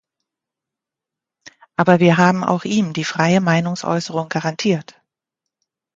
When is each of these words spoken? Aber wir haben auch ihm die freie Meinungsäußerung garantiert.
Aber 1.75 1.99
wir 1.99 2.17
haben 2.17 2.43
auch 2.43 2.63
ihm 2.63 2.91
die 2.93 3.03
freie 3.03 3.39
Meinungsäußerung 3.39 4.29
garantiert. 4.29 4.99